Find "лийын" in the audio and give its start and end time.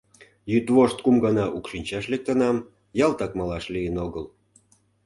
3.73-3.95